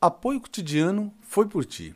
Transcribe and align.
Apoio 0.00 0.40
cotidiano 0.40 1.12
foi 1.22 1.48
por 1.48 1.64
ti. 1.64 1.92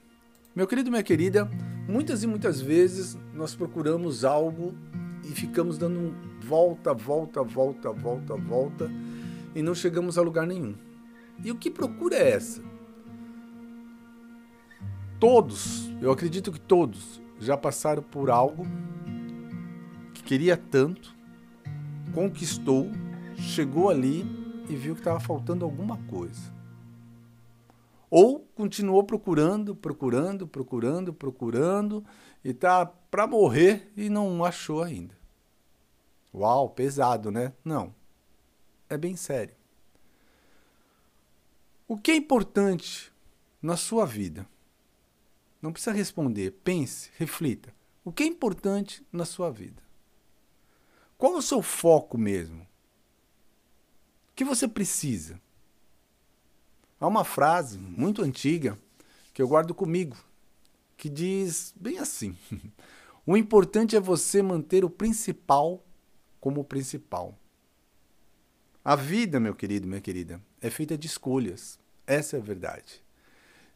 Meu 0.57 0.67
querido, 0.67 0.91
minha 0.91 1.05
querida, 1.05 1.49
muitas 1.89 2.25
e 2.25 2.27
muitas 2.27 2.61
vezes 2.61 3.17
nós 3.33 3.55
procuramos 3.55 4.25
algo 4.25 4.75
e 5.23 5.29
ficamos 5.29 5.79
dando 5.79 6.13
volta, 6.41 6.93
volta, 6.93 7.45
volta, 7.45 7.93
volta, 7.93 8.35
volta 8.35 8.91
e 9.55 9.63
não 9.63 9.73
chegamos 9.73 10.19
a 10.19 10.23
lugar 10.23 10.49
nenhum. 10.49 10.75
E 11.45 11.53
o 11.53 11.55
que 11.55 11.71
procura 11.71 12.17
é 12.17 12.33
essa? 12.33 12.61
Todos, 15.21 15.89
eu 16.01 16.11
acredito 16.11 16.51
que 16.51 16.59
todos, 16.59 17.23
já 17.39 17.57
passaram 17.57 18.03
por 18.03 18.31
algo 18.31 18.67
que 20.13 20.25
queria 20.25 20.57
tanto, 20.57 21.15
conquistou, 22.13 22.91
chegou 23.37 23.89
ali 23.89 24.27
e 24.69 24.75
viu 24.75 24.95
que 24.95 25.03
estava 25.03 25.21
faltando 25.21 25.65
alguma 25.65 25.99
coisa. 26.09 26.62
Ou 28.15 28.41
continuou 28.55 29.03
procurando, 29.05 29.75
procurando, 29.75 30.47
procurando, 30.47 31.15
procurando 31.15 32.05
e 32.45 32.53
tá 32.53 32.85
para 32.85 33.27
morrer 33.27 33.91
e 33.97 34.11
não 34.11 34.45
achou 34.45 34.83
ainda. 34.83 35.17
Uau, 36.35 36.69
pesado, 36.69 37.31
né? 37.31 37.55
Não. 37.65 37.95
É 38.87 38.99
bem 38.99 39.17
sério. 39.17 39.55
O 41.89 41.97
que 41.97 42.11
é 42.11 42.15
importante 42.15 43.11
na 43.63 43.79
sua 43.79 44.05
vida? 44.05 44.47
Não 45.63 45.73
precisa 45.73 45.97
responder, 45.97 46.51
pense, 46.63 47.11
reflita. 47.17 47.75
O 48.05 48.13
que 48.13 48.25
é 48.25 48.27
importante 48.27 49.03
na 49.11 49.25
sua 49.25 49.51
vida? 49.51 49.83
Qual 51.17 51.35
o 51.35 51.41
seu 51.41 51.63
foco 51.63 52.19
mesmo? 52.19 52.61
O 52.61 54.35
que 54.37 54.45
você 54.45 54.69
precisa? 54.69 55.41
Há 57.03 57.09
uma 57.09 57.25
frase 57.25 57.79
muito 57.79 58.23
antiga 58.23 58.79
que 59.35 59.43
eu 59.43 59.49
guardo 59.49 59.75
comigo, 59.75 60.17
que 60.97 61.09
diz 61.09 61.75
bem 61.75 61.99
assim: 61.99 62.39
O 63.27 63.37
importante 63.37 63.97
é 63.97 64.01
você 64.01 64.41
manter 64.41 64.85
o 64.85 64.89
principal 64.89 65.85
como 66.41 66.63
principal. 66.63 67.37
A 68.85 68.95
vida, 68.95 69.41
meu 69.41 69.53
querido, 69.53 69.89
minha 69.89 70.01
querida, 70.01 70.41
é 70.61 70.71
feita 70.71 70.97
de 70.97 71.09
escolhas. 71.09 71.77
Essa 72.07 72.37
é 72.37 72.39
a 72.39 72.43
verdade. 72.43 73.03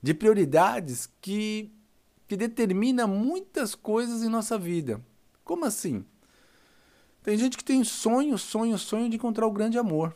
De 0.01 0.15
prioridades 0.15 1.11
que, 1.21 1.73
que 2.29 2.37
determina 2.37 3.09
muitas 3.09 3.75
coisas 3.75 4.23
em 4.23 4.29
nossa 4.29 4.57
vida. 4.57 5.05
Como 5.43 5.65
assim? 5.65 6.05
Tem 7.25 7.37
gente 7.37 7.57
que 7.57 7.65
tem 7.65 7.83
sonho, 7.83 8.39
sonho, 8.39 8.79
sonho 8.79 9.11
de 9.11 9.17
encontrar 9.17 9.49
o 9.49 9.53
grande 9.53 9.77
amor. 9.77 10.15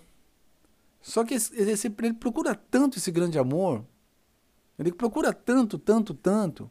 Só 1.01 1.25
que 1.25 1.35
esse, 1.35 1.87
ele 1.87 2.15
procura 2.15 2.55
tanto 2.55 2.99
esse 2.99 3.11
grande 3.11 3.39
amor, 3.39 3.85
ele 4.79 4.93
procura 4.93 5.33
tanto, 5.33 5.79
tanto, 5.79 6.15
tanto, 6.15 6.71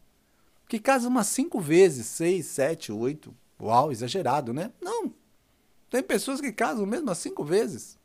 que 0.67 0.79
casa 0.79 1.07
umas 1.07 1.27
cinco 1.27 1.59
vezes, 1.59 2.05
seis, 2.05 2.45
sete, 2.45 2.91
oito. 2.91 3.35
Uau, 3.59 3.91
exagerado, 3.91 4.53
né? 4.53 4.71
Não. 4.79 5.13
Tem 5.89 6.03
pessoas 6.03 6.39
que 6.39 6.51
casam 6.51 6.85
mesmo 6.85 7.09
as 7.09 7.17
cinco 7.17 7.43
vezes. 7.43 7.97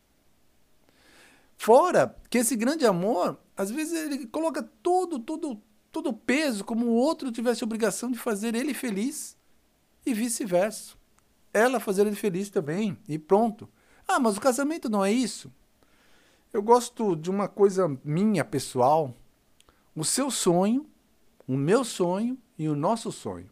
Fora 1.57 2.17
que 2.29 2.39
esse 2.39 2.57
grande 2.57 2.87
amor, 2.87 3.39
às 3.57 3.71
vezes 3.71 3.93
ele 3.93 4.27
coloca 4.27 4.63
todo, 4.83 5.19
todo, 5.19 5.61
todo 5.93 6.09
o 6.09 6.15
peso 6.15 6.65
como 6.65 6.87
o 6.87 6.95
outro 6.95 7.31
tivesse 7.31 7.63
a 7.63 7.67
obrigação 7.67 8.11
de 8.11 8.19
fazer 8.19 8.55
ele 8.55 8.75
feliz 8.75 9.37
e 10.05 10.13
vice-versa. 10.13 10.95
Ela 11.53 11.79
fazer 11.79 12.07
ele 12.07 12.17
feliz 12.17 12.51
também 12.51 12.99
e 13.09 13.19
pronto. 13.19 13.69
Ah, 14.09 14.19
mas 14.19 14.37
o 14.37 14.41
casamento 14.41 14.89
não 14.89 15.05
é 15.05 15.13
isso? 15.13 15.53
Eu 16.55 16.63
gosto 16.63 17.17
de 17.17 17.31
uma 17.31 17.49
coisa 17.49 17.99
minha 18.05 18.45
pessoal, 18.45 19.13
o 19.93 20.05
seu 20.05 20.31
sonho, 20.31 20.87
o 21.49 21.57
meu 21.57 21.83
sonho 21.83 22.39
e 22.57 22.69
o 22.69 22.77
nosso 22.77 23.11
sonho. 23.11 23.51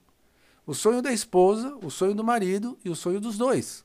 O 0.65 0.73
sonho 0.73 1.03
da 1.03 1.13
esposa, 1.13 1.77
o 1.83 1.91
sonho 1.91 2.15
do 2.15 2.23
marido 2.23 2.79
e 2.85 2.89
o 2.89 2.95
sonho 2.95 3.21
dos 3.21 3.37
dois. 3.37 3.85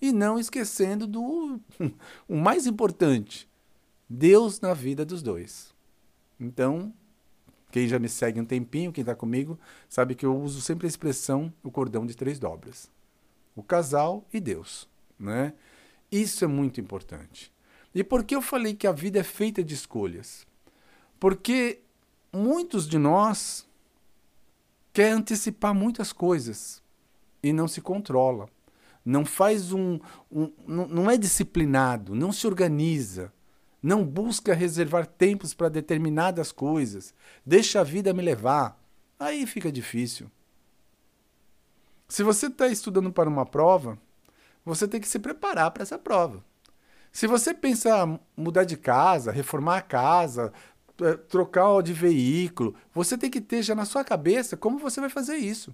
E 0.00 0.12
não 0.12 0.38
esquecendo 0.38 1.04
do 1.04 1.58
o 2.28 2.36
mais 2.36 2.64
importante, 2.64 3.50
Deus 4.08 4.60
na 4.60 4.72
vida 4.72 5.04
dos 5.04 5.20
dois. 5.20 5.74
Então, 6.38 6.94
quem 7.72 7.88
já 7.88 7.98
me 7.98 8.08
segue 8.08 8.40
um 8.40 8.44
tempinho, 8.44 8.92
quem 8.92 9.02
está 9.02 9.16
comigo, 9.16 9.58
sabe 9.88 10.14
que 10.14 10.24
eu 10.24 10.40
uso 10.40 10.60
sempre 10.60 10.86
a 10.86 10.88
expressão 10.88 11.52
o 11.60 11.72
cordão 11.72 12.06
de 12.06 12.16
três 12.16 12.38
dobras. 12.38 12.88
O 13.56 13.64
casal 13.64 14.24
e 14.32 14.38
Deus, 14.38 14.88
né? 15.18 15.54
Isso 16.08 16.44
é 16.44 16.46
muito 16.46 16.80
importante. 16.80 17.52
E 17.94 18.02
por 18.02 18.24
que 18.24 18.34
eu 18.34 18.42
falei 18.42 18.74
que 18.74 18.86
a 18.86 18.92
vida 18.92 19.20
é 19.20 19.22
feita 19.22 19.62
de 19.62 19.74
escolhas? 19.74 20.46
Porque 21.20 21.80
muitos 22.32 22.88
de 22.88 22.98
nós 22.98 23.66
quer 24.92 25.12
antecipar 25.12 25.72
muitas 25.72 26.12
coisas 26.12 26.82
e 27.42 27.52
não 27.52 27.68
se 27.68 27.80
controla. 27.80 28.48
Não 29.04 29.24
faz 29.24 29.70
um, 29.70 30.00
um 30.30 30.50
não, 30.66 30.88
não 30.88 31.10
é 31.10 31.16
disciplinado, 31.16 32.14
não 32.14 32.32
se 32.32 32.46
organiza, 32.46 33.32
não 33.82 34.02
busca 34.04 34.54
reservar 34.54 35.06
tempos 35.06 35.52
para 35.52 35.68
determinadas 35.68 36.50
coisas, 36.50 37.14
deixa 37.44 37.80
a 37.80 37.84
vida 37.84 38.14
me 38.14 38.22
levar. 38.22 38.82
Aí 39.18 39.46
fica 39.46 39.70
difícil. 39.70 40.30
Se 42.08 42.22
você 42.22 42.46
está 42.46 42.66
estudando 42.66 43.12
para 43.12 43.28
uma 43.28 43.44
prova, 43.44 43.98
você 44.64 44.88
tem 44.88 45.00
que 45.00 45.08
se 45.08 45.18
preparar 45.18 45.70
para 45.70 45.82
essa 45.82 45.98
prova. 45.98 46.42
Se 47.14 47.28
você 47.28 47.54
pensa 47.54 48.18
mudar 48.36 48.64
de 48.64 48.76
casa, 48.76 49.30
reformar 49.30 49.76
a 49.76 49.82
casa, 49.82 50.52
eh, 51.00 51.14
trocar 51.14 51.80
de 51.80 51.92
veículo, 51.92 52.74
você 52.92 53.16
tem 53.16 53.30
que 53.30 53.40
ter 53.40 53.62
já 53.62 53.72
na 53.72 53.84
sua 53.84 54.02
cabeça 54.02 54.56
como 54.56 54.80
você 54.80 55.00
vai 55.00 55.08
fazer 55.08 55.36
isso. 55.36 55.72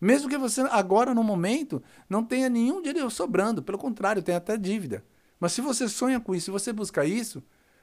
Mesmo 0.00 0.30
que 0.30 0.38
você 0.38 0.62
agora, 0.62 1.14
no 1.14 1.22
momento, 1.22 1.82
não 2.08 2.24
tenha 2.24 2.48
nenhum 2.48 2.80
dinheiro 2.80 3.10
sobrando, 3.10 3.62
pelo 3.62 3.76
contrário, 3.76 4.22
tem 4.22 4.34
até 4.34 4.56
dívida. 4.56 5.04
Mas 5.38 5.52
se 5.52 5.60
você 5.60 5.86
sonha 5.86 6.18
com 6.18 6.34
isso, 6.34 6.46
se 6.46 6.50
você 6.50 6.72
busca 6.72 7.04
isso, 7.04 7.42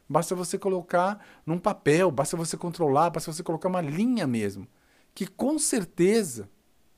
basta 0.10 0.34
você 0.34 0.58
colocar 0.58 1.24
num 1.46 1.60
papel, 1.60 2.10
basta 2.10 2.36
você 2.36 2.58
controlar, 2.58 3.12
basta 3.12 3.32
você 3.32 3.44
colocar 3.44 3.70
uma 3.70 3.82
linha 3.82 4.26
mesmo. 4.26 4.68
Que 5.14 5.28
com 5.28 5.60
certeza 5.60 6.50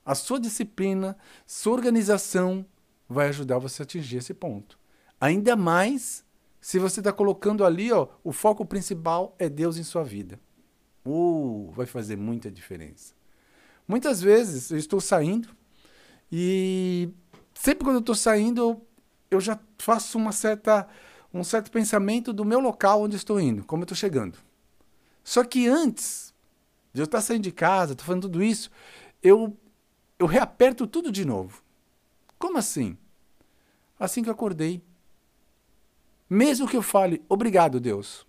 a 0.05 0.15
sua 0.15 0.39
disciplina, 0.39 1.17
sua 1.45 1.73
organização 1.73 2.65
vai 3.07 3.27
ajudar 3.27 3.59
você 3.59 3.81
a 3.81 3.83
atingir 3.83 4.19
esse 4.19 4.33
ponto. 4.33 4.79
Ainda 5.19 5.55
mais 5.55 6.23
se 6.61 6.77
você 6.77 6.99
está 6.99 7.11
colocando 7.11 7.65
ali, 7.65 7.91
ó, 7.91 8.07
o 8.23 8.31
foco 8.31 8.65
principal 8.65 9.35
é 9.39 9.49
Deus 9.49 9.77
em 9.77 9.83
sua 9.83 10.03
vida. 10.03 10.39
Uh, 11.05 11.71
vai 11.71 11.85
fazer 11.85 12.15
muita 12.15 12.51
diferença. 12.51 13.13
Muitas 13.87 14.21
vezes 14.21 14.69
eu 14.69 14.77
estou 14.77 15.01
saindo 15.01 15.49
e 16.31 17.09
sempre 17.53 17.83
quando 17.83 17.95
eu 17.95 18.01
estou 18.01 18.15
saindo 18.15 18.81
eu 19.31 19.39
já 19.39 19.59
faço 19.77 20.17
uma 20.17 20.31
certa, 20.31 20.87
um 21.33 21.43
certo 21.43 21.71
pensamento 21.71 22.33
do 22.33 22.45
meu 22.45 22.59
local 22.59 23.01
onde 23.01 23.15
estou 23.15 23.39
indo, 23.39 23.63
como 23.63 23.81
eu 23.81 23.85
estou 23.85 23.97
chegando. 23.97 24.37
Só 25.23 25.43
que 25.43 25.67
antes 25.67 26.33
de 26.93 27.01
eu 27.01 27.05
estar 27.05 27.21
saindo 27.21 27.43
de 27.43 27.51
casa, 27.51 27.93
estou 27.93 28.05
fazendo 28.05 28.23
tudo 28.23 28.43
isso, 28.43 28.69
eu, 29.21 29.57
eu 30.17 30.25
reaperto 30.25 30.87
tudo 30.87 31.11
de 31.11 31.25
novo. 31.25 31.63
Como 32.37 32.57
assim? 32.57 32.97
Assim 33.99 34.23
que 34.23 34.29
eu 34.29 34.33
acordei, 34.33 34.81
mesmo 36.29 36.67
que 36.67 36.77
eu 36.77 36.81
fale, 36.81 37.21
obrigado, 37.27 37.79
Deus. 37.79 38.25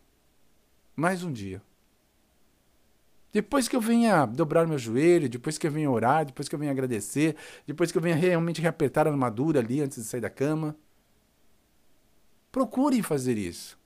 Mais 0.97 1.23
um 1.23 1.33
dia. 1.33 1.63
Depois 3.33 3.69
que 3.69 3.77
eu 3.77 3.81
venha 3.81 4.27
dobrar 4.27 4.67
meu 4.67 4.79
joelho, 4.79 5.29
depois 5.29 5.57
que 5.57 5.67
eu 5.67 5.71
venha 5.71 5.91
orar, 5.91 6.25
depois 6.25 6.49
que 6.49 6.55
eu 6.55 6.59
venha 6.59 6.73
agradecer, 6.73 7.37
depois 7.67 7.93
que 7.93 7.99
eu 7.99 8.03
venha 8.03 8.17
realmente 8.17 8.61
reapertar 8.61 9.07
a 9.07 9.11
armadura 9.11 9.61
ali 9.61 9.81
antes 9.81 9.99
de 9.99 10.05
sair 10.05 10.21
da 10.21 10.31
cama. 10.31 10.77
Procurem 12.51 13.03
fazer 13.03 13.39
isso. 13.39 13.79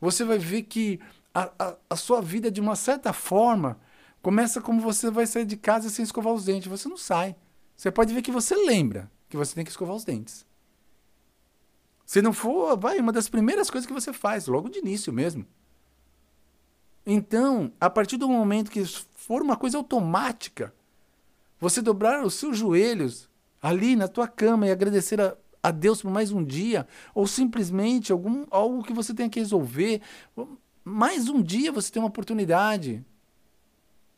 Você 0.00 0.24
vai 0.24 0.38
ver 0.38 0.62
que 0.62 1.00
a, 1.34 1.50
a, 1.58 1.76
a 1.90 1.96
sua 1.96 2.20
vida, 2.20 2.50
de 2.50 2.60
uma 2.60 2.76
certa 2.76 3.12
forma, 3.12 3.80
começa 4.22 4.60
como 4.60 4.80
você 4.80 5.10
vai 5.10 5.26
sair 5.26 5.44
de 5.44 5.56
casa 5.56 5.90
sem 5.90 6.04
escovar 6.04 6.32
os 6.32 6.44
dentes. 6.44 6.68
Você 6.68 6.88
não 6.88 6.96
sai. 6.96 7.34
Você 7.76 7.90
pode 7.90 8.14
ver 8.14 8.22
que 8.22 8.30
você 8.30 8.54
lembra 8.54 9.10
que 9.28 9.36
você 9.36 9.54
tem 9.54 9.64
que 9.64 9.70
escovar 9.70 9.96
os 9.96 10.04
dentes. 10.04 10.46
Se 12.04 12.20
não 12.20 12.32
for, 12.32 12.76
vai, 12.78 12.98
uma 13.00 13.12
das 13.12 13.28
primeiras 13.28 13.70
coisas 13.70 13.86
que 13.86 13.92
você 13.92 14.12
faz, 14.12 14.46
logo 14.46 14.68
de 14.68 14.78
início 14.78 15.12
mesmo. 15.12 15.46
Então, 17.06 17.72
a 17.80 17.88
partir 17.88 18.16
do 18.16 18.28
momento 18.28 18.70
que 18.70 18.84
for 19.14 19.42
uma 19.42 19.56
coisa 19.56 19.78
automática, 19.78 20.74
você 21.58 21.80
dobrar 21.80 22.24
os 22.24 22.34
seus 22.34 22.58
joelhos 22.58 23.28
ali 23.60 23.96
na 23.96 24.08
tua 24.08 24.28
cama 24.28 24.66
e 24.66 24.70
agradecer 24.70 25.20
a, 25.20 25.36
a 25.62 25.70
Deus 25.70 26.02
por 26.02 26.10
mais 26.10 26.30
um 26.30 26.44
dia, 26.44 26.86
ou 27.14 27.26
simplesmente 27.26 28.12
algum, 28.12 28.46
algo 28.50 28.82
que 28.82 28.92
você 28.92 29.14
tenha 29.14 29.30
que 29.30 29.40
resolver, 29.40 30.02
mais 30.84 31.28
um 31.28 31.42
dia 31.42 31.72
você 31.72 31.90
tem 31.90 32.02
uma 32.02 32.08
oportunidade. 32.08 33.04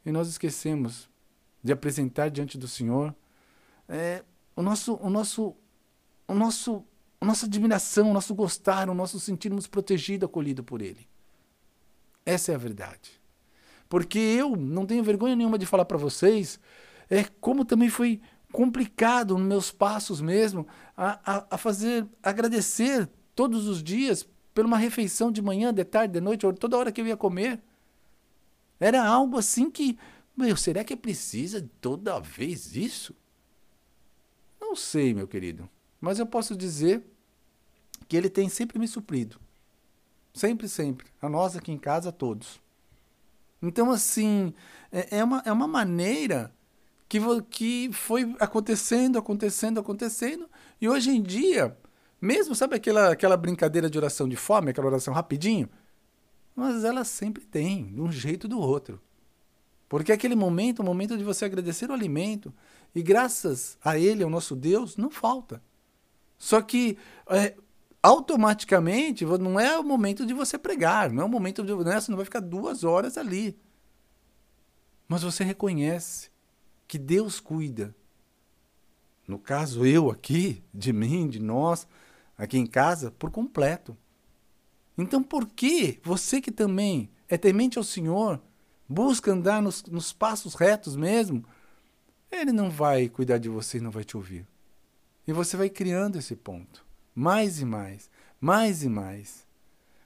E 0.05 0.11
nós 0.11 0.29
esquecemos 0.29 1.09
de 1.63 1.73
apresentar 1.73 2.31
diante 2.31 2.59
do 2.59 2.67
Senhor 2.67 3.15
é, 3.89 4.25
o 4.55 4.63
nosso, 4.63 4.95
o 4.95 5.11
nosso, 5.11 5.55
o 6.27 6.35
nosso 6.35 6.85
nossa 7.27 7.47
admiração, 7.47 8.11
o 8.11 8.15
nosso 8.15 8.35
gostar, 8.35 8.89
o 8.89 8.95
nosso 8.95 9.21
sentirmos 9.21 9.67
protegido, 9.67 10.27
acolhido 10.27 10.63
por 10.65 10.81
Ele. 10.81 11.07
Essa 12.25 12.53
é 12.53 12.55
a 12.55 12.59
verdade. 12.59 13.21
Porque 13.89 14.19
eu 14.19 14.57
não 14.57 14.87
tenho 14.87 15.05
vergonha 15.05 15.37
nenhuma 15.37 15.59
de 15.59 15.67
falar 15.67 15.85
para 15.85 15.99
vocês 15.99 16.59
é 17.09 17.25
como 17.41 17.65
também 17.65 17.89
foi 17.89 18.21
complicado 18.53 19.37
nos 19.37 19.47
meus 19.47 19.71
passos 19.71 20.21
mesmo 20.21 20.67
a, 20.97 21.37
a, 21.37 21.47
a 21.53 21.59
fazer 21.59 22.07
agradecer 22.23 23.09
todos 23.35 23.69
os 23.69 23.83
dias 23.83 24.27
por 24.55 24.65
uma 24.65 24.79
refeição 24.79 25.31
de 25.31 25.43
manhã, 25.43 25.73
de 25.73 25.85
tarde, 25.85 26.15
de 26.15 26.21
noite, 26.21 26.51
toda 26.55 26.77
hora 26.77 26.91
que 26.91 27.01
eu 27.01 27.07
ia 27.07 27.17
comer. 27.17 27.61
Era 28.81 29.07
algo 29.07 29.39
assim 29.39 29.71
que, 29.71 29.99
meu, 30.37 30.57
será 30.57 30.83
que 30.83 30.97
precisa 30.97 31.69
toda 31.81 32.19
vez 32.19 32.75
isso? 32.75 33.15
Não 34.61 34.75
sei, 34.75 35.13
meu 35.13 35.29
querido, 35.29 35.69
mas 36.01 36.19
eu 36.19 36.27
posso 36.27 36.57
dizer 36.57 37.05
que 38.09 38.17
ele 38.17 38.29
tem 38.29 38.49
sempre 38.49 38.79
me 38.79 38.87
suprido. 38.87 39.39
Sempre, 40.33 40.69
sempre. 40.69 41.07
A 41.21 41.29
nós 41.29 41.57
aqui 41.57 41.73
em 41.73 41.79
casa, 41.79 42.13
todos. 42.13 42.61
Então, 43.63 43.91
assim, 43.91 44.53
é, 44.93 45.19
é, 45.19 45.25
uma, 45.25 45.43
é 45.47 45.53
uma 45.53 45.67
maneira 45.67 46.53
que, 47.09 47.19
que 47.51 47.91
foi 47.93 48.37
acontecendo, 48.39 49.19
acontecendo, 49.19 49.81
acontecendo. 49.81 50.49
E 50.81 50.89
hoje 50.89 51.11
em 51.11 51.23
dia, 51.23 51.77
mesmo, 52.21 52.55
sabe 52.55 52.77
aquela, 52.77 53.13
aquela 53.13 53.37
brincadeira 53.37 53.89
de 53.89 53.99
oração 53.99 54.29
de 54.29 54.37
fome, 54.37 54.71
aquela 54.71 54.89
oração 54.89 55.15
rapidinho? 55.15 55.69
Mas 56.55 56.85
ela 56.85 57.05
sempre 57.05 57.45
tem, 57.45 57.93
de 57.93 58.01
um 58.01 58.11
jeito 58.11 58.45
ou 58.45 58.51
do 58.51 58.59
outro. 58.59 59.01
Porque 59.89 60.13
aquele 60.13 60.35
momento, 60.35 60.81
o 60.81 60.85
momento 60.85 61.17
de 61.17 61.25
você 61.25 61.45
agradecer 61.45 61.91
o 61.91 61.93
alimento, 61.93 62.53
e 62.95 63.03
graças 63.03 63.79
a 63.85 63.99
ele, 63.99 64.23
ao 64.23 64.31
nosso 64.31 64.57
Deus, 64.57 64.97
não 64.97 65.11
falta. 65.11 65.63
Só 66.39 66.61
que 66.61 66.99
é, 67.29 67.55
automaticamente 68.07 69.25
não 69.25 69.59
é 69.59 69.77
o 69.77 69.83
momento 69.83 70.25
de 70.25 70.33
você 70.33 70.57
pregar, 70.57 71.11
não 71.11 71.25
é 71.25 71.27
o 71.27 71.29
momento 71.29 71.65
de 71.65 71.75
né, 71.75 72.01
você 72.01 72.09
não 72.09 72.17
vai 72.17 72.25
ficar 72.25 72.39
duas 72.39 72.85
horas 72.85 73.19
ali. 73.19 73.59
Mas 75.09 75.25
você 75.25 75.43
reconhece 75.43 76.31
que 76.87 76.99
Deus 76.99 77.41
cuida. 77.41 77.93
No 79.27 79.41
caso, 79.41 79.85
eu 79.85 80.09
aqui, 80.09 80.63
de 80.73 80.93
mim, 80.93 81.29
de 81.29 81.41
nós, 81.41 81.89
aqui 82.39 82.57
em 82.57 82.67
casa, 82.67 83.11
por 83.11 83.33
completo. 83.33 83.97
Então, 84.97 85.21
por 85.21 85.45
que 85.45 85.99
você 86.05 86.41
que 86.41 86.53
também 86.53 87.11
é 87.29 87.37
temente 87.37 87.77
ao 87.77 87.83
Senhor, 87.83 88.41
busca 88.89 89.33
andar 89.33 89.61
nos, 89.61 89.83
nos 89.83 90.13
passos 90.13 90.55
retos 90.55 90.95
mesmo, 90.95 91.45
ele 92.31 92.53
não 92.53 92.71
vai 92.71 93.09
cuidar 93.09 93.39
de 93.39 93.49
você 93.49 93.79
e 93.79 93.81
não 93.81 93.91
vai 93.91 94.05
te 94.05 94.17
ouvir. 94.17 94.47
E 95.27 95.33
você 95.33 95.57
vai 95.57 95.69
criando 95.69 96.19
esse 96.19 96.37
ponto 96.37 96.86
mais 97.17 97.61
e 97.63 97.65
mais, 97.65 98.11
mais 98.39 98.83
e 98.85 98.89
mais. 98.91 99.47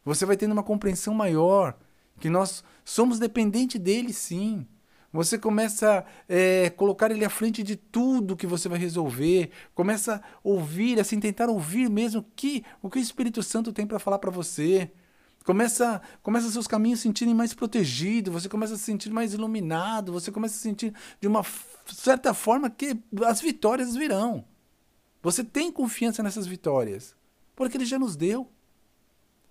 Você 0.04 0.24
vai 0.24 0.36
tendo 0.36 0.52
uma 0.52 0.62
compreensão 0.62 1.12
maior 1.12 1.76
que 2.20 2.30
nós 2.30 2.62
somos 2.84 3.18
dependentes 3.18 3.80
dele, 3.80 4.12
sim. 4.12 4.64
Você 5.12 5.36
começa 5.36 5.98
a 5.98 6.04
é, 6.28 6.70
colocar 6.70 7.10
ele 7.10 7.24
à 7.24 7.30
frente 7.30 7.64
de 7.64 7.74
tudo 7.74 8.36
que 8.36 8.46
você 8.46 8.68
vai 8.68 8.78
resolver. 8.78 9.50
Começa 9.74 10.16
a 10.16 10.22
ouvir, 10.44 11.00
assim, 11.00 11.18
tentar 11.18 11.48
ouvir 11.48 11.90
mesmo 11.90 12.24
que, 12.36 12.64
o 12.80 12.88
que 12.88 12.98
o 12.98 13.02
Espírito 13.02 13.42
Santo 13.42 13.72
tem 13.72 13.84
para 13.84 13.98
falar 13.98 14.20
para 14.20 14.30
você. 14.30 14.92
Começa, 15.44 16.00
começa 16.22 16.48
seus 16.50 16.68
caminhos 16.68 17.00
se 17.00 17.04
sentirem 17.04 17.34
mais 17.34 17.52
protegidos, 17.52 18.32
você 18.32 18.48
começa 18.48 18.74
a 18.74 18.76
se 18.76 18.84
sentir 18.84 19.10
mais 19.10 19.34
iluminado, 19.34 20.12
você 20.12 20.30
começa 20.30 20.54
a 20.54 20.58
se 20.58 20.62
sentir 20.62 20.94
de 21.20 21.26
uma 21.26 21.42
certa 21.86 22.32
forma 22.32 22.70
que 22.70 22.96
as 23.24 23.40
vitórias 23.40 23.96
virão. 23.96 24.44
Você 25.22 25.44
tem 25.44 25.70
confiança 25.70 26.22
nessas 26.22 26.46
vitórias, 26.46 27.14
porque 27.54 27.76
ele 27.76 27.84
já 27.84 27.98
nos 27.98 28.16
deu. 28.16 28.48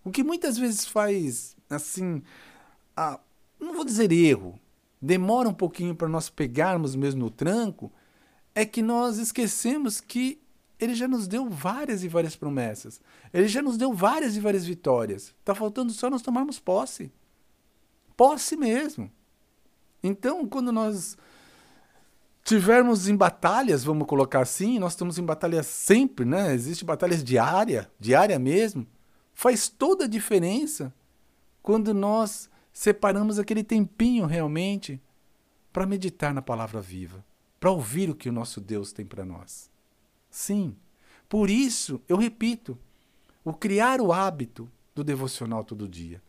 O 0.04 0.12
que 0.12 0.24
muitas 0.24 0.58
vezes 0.58 0.86
faz, 0.86 1.56
assim, 1.70 2.24
a, 2.96 3.20
não 3.60 3.74
vou 3.74 3.86
dizer 3.86 4.12
erro, 4.12 4.60
demora 5.02 5.48
um 5.48 5.54
pouquinho 5.54 5.96
para 5.96 6.08
nós 6.08 6.30
pegarmos 6.30 6.96
mesmo 6.96 7.22
no 7.22 7.30
tranco, 7.30 7.92
é 8.56 8.66
que 8.66 8.82
nós 8.82 9.18
esquecemos 9.18 10.02
que 10.02 10.42
ele 10.80 10.96
já 10.96 11.08
nos 11.08 11.28
deu 11.28 11.50
várias 11.50 12.04
e 12.04 12.08
várias 12.08 12.36
promessas. 12.36 13.02
Ele 13.34 13.48
já 13.48 13.62
nos 13.62 13.78
deu 13.78 13.94
várias 13.94 14.36
e 14.36 14.40
várias 14.40 14.66
vitórias. 14.66 15.36
Está 15.40 15.54
faltando 15.54 15.92
só 15.92 16.10
nós 16.10 16.22
tomarmos 16.22 16.60
posse. 16.60 17.12
Posse 18.16 18.56
mesmo. 18.56 19.12
Então, 20.02 20.48
quando 20.48 20.72
nós 20.72 21.18
tivermos 22.50 23.08
em 23.08 23.16
batalhas, 23.16 23.84
vamos 23.84 24.08
colocar 24.08 24.42
assim, 24.42 24.80
nós 24.80 24.94
estamos 24.94 25.20
em 25.20 25.24
batalhas 25.24 25.68
sempre, 25.68 26.26
né? 26.26 26.52
Existem 26.52 26.84
batalhas 26.84 27.24
diária, 27.24 27.90
diária 28.00 28.40
mesmo. 28.40 28.88
Faz 29.36 29.70
toda 29.70 30.06
a 30.06 30.08
diferença 30.08 30.92
quando 31.62 31.94
nós 31.94 32.50
separamos 32.74 33.38
aquele 33.38 33.64
tempinho 33.64 34.26
realmente 34.26 35.00
para 35.72 35.86
meditar 35.86 36.34
na 36.34 36.42
palavra 36.42 36.82
viva, 36.82 37.24
para 37.60 37.70
ouvir 37.70 38.10
o 38.10 38.16
que 38.16 38.30
o 38.30 38.34
nosso 38.34 38.60
Deus 38.60 38.92
tem 38.92 39.06
para 39.06 39.24
nós. 39.24 39.70
Sim, 40.32 40.76
por 41.30 41.52
isso, 41.52 42.02
eu 42.10 42.18
repito, 42.18 42.76
o 43.46 43.54
criar 43.54 44.02
o 44.02 44.12
hábito 44.12 44.68
do 44.96 45.04
devocional 45.04 45.64
todo 45.64 45.88
dia 45.88 46.20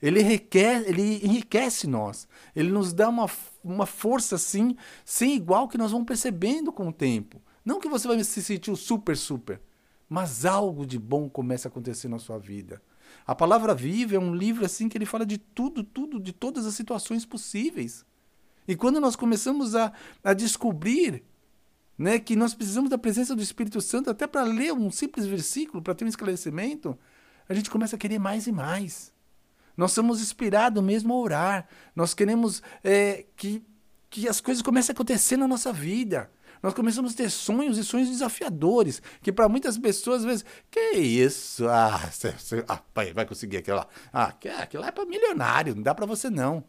ele, 0.00 0.20
requer, 0.20 0.88
ele 0.88 1.24
enriquece 1.24 1.86
nós. 1.86 2.28
Ele 2.54 2.70
nos 2.70 2.92
dá 2.92 3.08
uma, 3.08 3.28
uma 3.62 3.86
força 3.86 4.36
assim, 4.36 4.76
sem 5.04 5.34
igual, 5.34 5.68
que 5.68 5.78
nós 5.78 5.90
vamos 5.90 6.06
percebendo 6.06 6.72
com 6.72 6.88
o 6.88 6.92
tempo. 6.92 7.42
Não 7.64 7.80
que 7.80 7.88
você 7.88 8.06
vai 8.06 8.22
se 8.22 8.42
sentir 8.42 8.74
super, 8.76 9.16
super, 9.16 9.60
mas 10.08 10.44
algo 10.44 10.86
de 10.86 10.98
bom 10.98 11.28
começa 11.28 11.68
a 11.68 11.70
acontecer 11.70 12.08
na 12.08 12.18
sua 12.18 12.38
vida. 12.38 12.80
A 13.26 13.34
Palavra 13.34 13.74
Viva 13.74 14.14
é 14.14 14.18
um 14.18 14.34
livro 14.34 14.64
assim 14.64 14.88
que 14.88 14.96
ele 14.96 15.04
fala 15.04 15.26
de 15.26 15.36
tudo, 15.36 15.82
tudo, 15.82 16.18
de 16.18 16.32
todas 16.32 16.64
as 16.64 16.74
situações 16.74 17.26
possíveis. 17.26 18.06
E 18.66 18.76
quando 18.76 19.00
nós 19.00 19.16
começamos 19.16 19.74
a, 19.74 19.92
a 20.22 20.32
descobrir 20.32 21.24
né, 21.98 22.18
que 22.18 22.36
nós 22.36 22.54
precisamos 22.54 22.88
da 22.88 22.96
presença 22.96 23.34
do 23.34 23.42
Espírito 23.42 23.80
Santo 23.80 24.08
até 24.08 24.26
para 24.26 24.44
ler 24.44 24.72
um 24.72 24.90
simples 24.90 25.26
versículo, 25.26 25.82
para 25.82 25.94
ter 25.94 26.04
um 26.04 26.08
esclarecimento, 26.08 26.96
a 27.48 27.54
gente 27.54 27.68
começa 27.68 27.96
a 27.96 27.98
querer 27.98 28.18
mais 28.18 28.46
e 28.46 28.52
mais. 28.52 29.12
Nós 29.78 29.92
somos 29.92 30.20
inspirados 30.20 30.82
mesmo 30.82 31.14
a 31.14 31.16
orar. 31.16 31.68
Nós 31.94 32.12
queremos 32.12 32.60
é, 32.82 33.24
que, 33.36 33.64
que 34.10 34.28
as 34.28 34.40
coisas 34.40 34.60
comecem 34.60 34.92
a 34.92 34.94
acontecer 34.94 35.36
na 35.36 35.46
nossa 35.46 35.72
vida. 35.72 36.28
Nós 36.60 36.74
começamos 36.74 37.14
a 37.14 37.16
ter 37.16 37.30
sonhos 37.30 37.78
e 37.78 37.84
sonhos 37.84 38.08
desafiadores, 38.08 39.00
que 39.22 39.30
para 39.30 39.48
muitas 39.48 39.78
pessoas, 39.78 40.18
às 40.18 40.24
vezes, 40.24 40.44
que 40.68 40.80
isso? 40.98 41.68
Ah, 41.68 42.10
cê, 42.10 42.34
cê, 42.36 42.64
ah 42.66 42.82
vai, 42.92 43.12
vai 43.12 43.24
conseguir 43.24 43.58
aquilo 43.58 43.76
lá. 43.76 43.86
Ah, 44.12 44.34
aquilo 44.60 44.82
lá 44.82 44.88
é 44.88 44.90
para 44.90 45.06
milionário, 45.06 45.76
não 45.76 45.82
dá 45.84 45.94
para 45.94 46.06
você 46.06 46.28
não. 46.28 46.64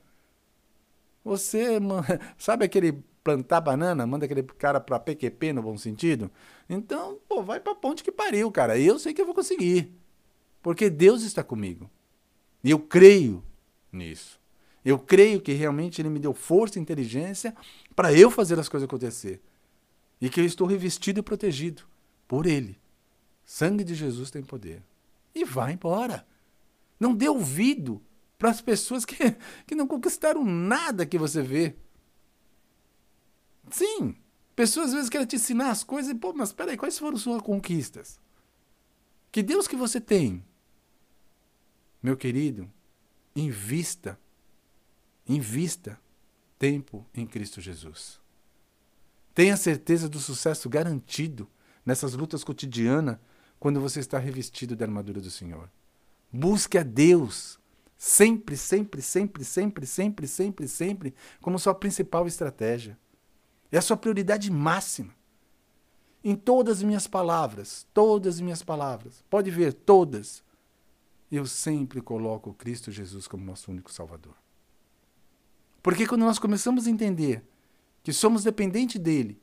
Você, 1.23 1.79
sabe 2.37 2.63
aquele 2.65 3.03
plantar 3.23 3.61
banana, 3.61 4.05
manda 4.05 4.25
aquele 4.25 4.43
cara 4.43 4.79
para 4.79 4.99
PQP 4.99 5.53
no 5.53 5.63
bom 5.63 5.75
sentido? 5.79 6.29
Então, 6.69 7.19
pô, 7.27 7.41
vai 7.41 7.59
para 7.59 7.73
ponte 7.73 8.03
que 8.03 8.11
pariu, 8.11 8.51
cara. 8.51 8.77
Eu 8.77 8.99
sei 8.99 9.15
que 9.15 9.21
eu 9.21 9.25
vou 9.25 9.33
conseguir. 9.33 9.99
Porque 10.61 10.91
Deus 10.91 11.23
está 11.23 11.43
comigo. 11.43 11.89
E 12.63 12.71
eu 12.71 12.79
creio 12.79 13.43
nisso. 13.91 14.39
Eu 14.83 14.97
creio 14.97 15.41
que 15.41 15.51
realmente 15.51 16.01
ele 16.01 16.09
me 16.09 16.19
deu 16.19 16.33
força 16.33 16.79
e 16.79 16.81
inteligência 16.81 17.55
para 17.95 18.13
eu 18.13 18.31
fazer 18.31 18.59
as 18.59 18.69
coisas 18.69 18.87
acontecer. 18.87 19.41
E 20.21 20.29
que 20.29 20.39
eu 20.39 20.45
estou 20.45 20.67
revestido 20.67 21.19
e 21.19 21.23
protegido 21.23 21.83
por 22.27 22.45
ele. 22.45 22.79
Sangue 23.45 23.83
de 23.83 23.95
Jesus 23.95 24.29
tem 24.29 24.43
poder. 24.43 24.83
E 25.33 25.43
vai 25.45 25.73
embora. 25.73 26.25
Não 26.99 27.13
dê 27.13 27.29
ouvido 27.29 28.01
para 28.37 28.49
as 28.49 28.61
pessoas 28.61 29.05
que, 29.05 29.15
que 29.65 29.75
não 29.75 29.87
conquistaram 29.87 30.43
nada 30.45 31.05
que 31.05 31.17
você 31.17 31.41
vê. 31.41 31.75
Sim, 33.69 34.15
pessoas 34.55 34.87
às 34.87 34.93
vezes 34.93 35.09
querem 35.09 35.27
te 35.27 35.35
ensinar 35.35 35.69
as 35.69 35.83
coisas 35.83 36.11
e, 36.11 36.15
pô, 36.15 36.33
mas 36.33 36.51
peraí, 36.51 36.75
quais 36.75 36.97
foram 36.97 37.17
suas 37.17 37.41
conquistas? 37.41 38.19
Que 39.31 39.43
Deus 39.43 39.67
que 39.67 39.75
você 39.75 40.01
tem? 40.01 40.43
Meu 42.01 42.15
querido, 42.15 42.69
invista, 43.35 44.17
invista 45.27 45.99
tempo 46.57 47.05
em 47.13 47.25
Cristo 47.25 47.59
Jesus. 47.59 48.19
Tenha 49.33 49.57
certeza 49.57 50.07
do 50.07 50.19
sucesso 50.19 50.69
garantido 50.69 51.47
nessas 51.85 52.13
lutas 52.13 52.43
cotidianas 52.43 53.17
quando 53.59 53.81
você 53.81 53.99
está 53.99 54.17
revestido 54.17 54.75
da 54.75 54.85
armadura 54.85 55.19
do 55.19 55.29
Senhor. 55.29 55.69
Busque 56.31 56.77
a 56.77 56.83
Deus 56.83 57.59
sempre, 57.97 58.55
sempre, 58.55 59.01
sempre, 59.01 59.43
sempre, 59.43 59.85
sempre, 59.85 60.27
sempre, 60.27 60.67
sempre 60.67 61.15
como 61.41 61.59
sua 61.59 61.75
principal 61.75 62.25
estratégia. 62.27 62.97
É 63.69 63.77
a 63.77 63.81
sua 63.81 63.97
prioridade 63.97 64.49
máxima. 64.49 65.13
Em 66.23 66.35
todas 66.35 66.77
as 66.77 66.83
minhas 66.83 67.07
palavras, 67.07 67.85
todas 67.93 68.35
as 68.35 68.41
minhas 68.41 68.63
palavras, 68.63 69.23
pode 69.29 69.51
ver, 69.51 69.73
todas, 69.73 70.43
eu 71.37 71.45
sempre 71.45 72.01
coloco 72.01 72.53
Cristo 72.53 72.91
Jesus 72.91 73.27
como 73.27 73.45
nosso 73.45 73.71
único 73.71 73.91
Salvador. 73.91 74.35
Porque 75.81 76.07
quando 76.07 76.21
nós 76.21 76.39
começamos 76.39 76.87
a 76.87 76.89
entender 76.89 77.43
que 78.03 78.11
somos 78.11 78.43
dependentes 78.43 78.99
dele 78.99 79.41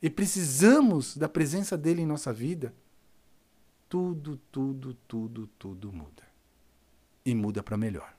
e 0.00 0.10
precisamos 0.10 1.16
da 1.16 1.28
presença 1.28 1.76
dele 1.76 2.02
em 2.02 2.06
nossa 2.06 2.32
vida, 2.32 2.74
tudo, 3.88 4.40
tudo, 4.50 4.94
tudo, 5.06 5.46
tudo 5.58 5.92
muda. 5.92 6.22
E 7.24 7.34
muda 7.34 7.62
para 7.62 7.76
melhor. 7.76 8.14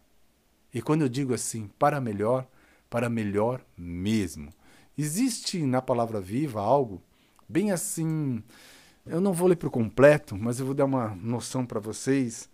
E 0.74 0.82
quando 0.82 1.02
eu 1.02 1.10
digo 1.10 1.34
assim, 1.34 1.68
para 1.80 2.00
melhor, 2.00 2.48
para 2.90 3.10
melhor 3.10 3.66
mesmo. 3.78 4.54
Existe 4.98 5.62
na 5.64 5.82
palavra 5.82 6.22
viva 6.22 6.62
algo 6.62 7.02
bem 7.48 7.72
assim. 7.72 8.44
Eu 9.06 9.22
não 9.22 9.34
vou 9.34 9.48
ler 9.48 9.56
para 9.56 9.68
o 9.68 9.72
completo, 9.72 10.36
mas 10.36 10.60
eu 10.60 10.66
vou 10.66 10.76
dar 10.76 10.86
uma 10.86 11.16
noção 11.16 11.66
para 11.66 11.80
vocês 11.80 12.50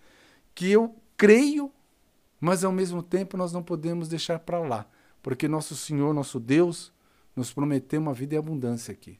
que 0.53 0.69
eu 0.69 0.95
creio, 1.17 1.72
mas 2.39 2.63
ao 2.63 2.72
mesmo 2.72 3.01
tempo 3.01 3.38
nós 3.38 3.51
não 3.51 3.63
podemos 3.63 4.07
deixar 4.07 4.39
para 4.39 4.60
lá, 4.60 4.88
porque 5.22 5.48
nosso 5.48 5.75
Senhor, 5.75 6.13
nosso 6.13 6.39
Deus, 6.39 6.91
nos 7.36 7.53
prometeu 7.53 8.00
uma 8.00 8.13
vida 8.13 8.36
em 8.36 8.38
abundância 8.38 8.91
aqui. 8.91 9.19